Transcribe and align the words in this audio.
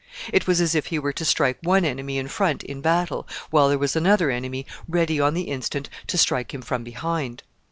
It 0.33 0.47
was 0.47 0.59
as 0.61 0.73
if 0.73 0.87
he 0.87 0.97
were 0.97 1.13
to 1.13 1.23
strike 1.23 1.59
one 1.61 1.85
enemy 1.85 2.17
in 2.17 2.27
front 2.27 2.63
in 2.63 2.81
battle, 2.81 3.27
while 3.51 3.69
there 3.69 3.77
was 3.77 3.95
another 3.95 4.31
enemy 4.31 4.65
ready 4.87 5.19
on 5.19 5.35
the 5.35 5.43
instant 5.43 5.91
to 6.07 6.17
strike 6.17 6.55
him 6.55 6.63
from 6.63 6.83
behind. 6.83 7.43